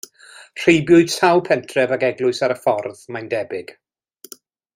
Rheibiwyd 0.61 1.11
sawl 1.15 1.43
pentref 1.49 1.93
ac 1.97 2.07
eglwys 2.09 2.41
ar 2.47 2.55
y 2.55 2.57
ffordd, 2.63 3.05
mae'n 3.17 3.31
debyg. 3.35 3.77